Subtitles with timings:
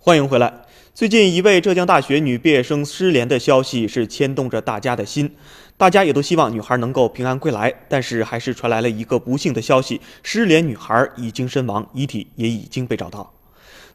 [0.00, 0.52] 欢迎回来。
[0.94, 5.34] 最近一位浙江大学女毕业生失联的消息是牵动着大家的心，
[5.76, 7.74] 大家也都希望女孩能够平安归来。
[7.88, 13.34] 但是还是传来了一个不幸的消息：失联女孩已经身亡，遗体也已经被找到。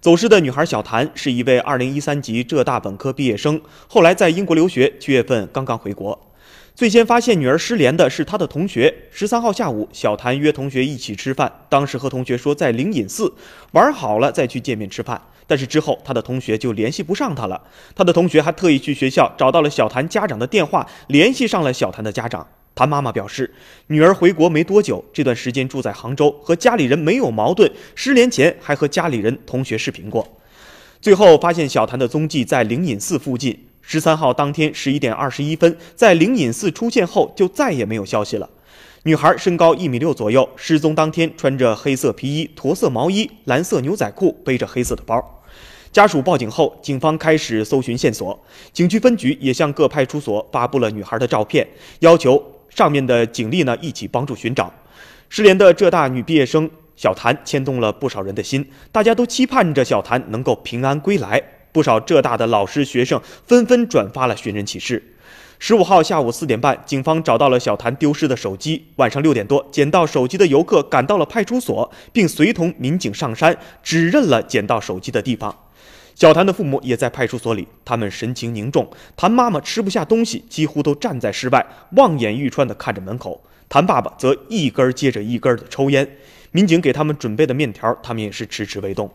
[0.01, 6.27] 走失的女孩小谭是一位2013级浙大本科毕业生，后来在英国留学，七月份刚刚回国。
[6.75, 8.93] 最先发现女儿失联的是她的同学。
[9.09, 13.33] 十三号下午，小谭约同学一起吃饭，当时和同学说在灵隐寺
[13.71, 15.21] 玩好了再去见面吃饭。
[15.53, 17.61] 但是之后，他的同学就联系不上他了。
[17.93, 22.47] 他的同学还特意去学校找到了小谭家长的电话，联系上了小谭的家长。
[22.73, 23.53] 谭妈妈表示，
[23.85, 27.71] 女儿回国没多久，这段时间住在杭州，和家里人没有矛盾。
[27.93, 30.27] 失联前还和家里人、同学视频过。
[30.99, 33.67] 最后发现小谭的踪迹在灵隐寺附近。
[33.83, 38.49] 十三号当天十一点二十一分，在灵隐寺出现后，就再也没有消息了。
[39.03, 45.42] 女孩身高一米六左右，失踪当天穿着黑色皮衣、驼色毛衣、蓝色牛仔裤，背着黑色的包。
[45.93, 48.37] 家属报警后，警方开始搜寻线索。
[48.73, 51.65] 景区分局也向各派出所发布了女孩的照片，
[51.99, 54.73] 要求上面的警力呢一起帮助寻找
[55.29, 58.67] 失联的浙大女毕业生小谭，牵动了不少人的心。
[58.91, 61.39] 大家都期盼着小谭能够平安归来。
[61.71, 65.01] 不少浙大的老师、学生纷纷转发了寻人启事。
[65.59, 68.83] 十五号下午四点半，警方找到了小谭丢失的手机。
[68.95, 75.55] 晚上六点多，捡到手机的游客赶到了派出所，并随同民警上山指认了捡到手机的地方。
[76.15, 78.87] 小谭的父母也在派出所里，他们神情凝重。
[79.17, 83.43] 谭妈妈吃不下东西，几乎都站在室外，望眼欲穿地看着门口。
[83.67, 86.07] 谭爸爸则一根接着一根地抽烟。
[86.51, 89.09] 民警给他们准备的面条，他们也是迟迟未动。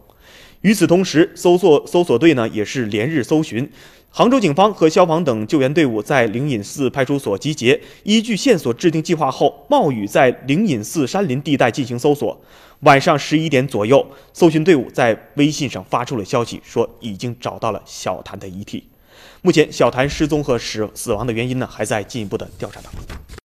[0.62, 3.70] 与此同时，搜索搜索队呢也是连日搜寻。
[4.10, 12.40] 杭州警方和消防等救援队伍在灵隐寺派出所集结，依据线索制定计划后，冒雨在灵隐寺山林地带进行搜索。
[12.80, 18.88] 晚上十一点左右，搜寻队伍在微信上发出了消息，说已经找到了小谭的遗体。
[19.42, 23.17] 目前，小谭失踪和死死亡的原因呢，还在进一步的调查当中。